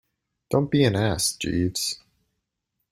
Don't 0.49 0.71
be 0.71 0.83
an 0.83 0.95
ass, 0.95 1.33
Jeeves. 1.35 1.99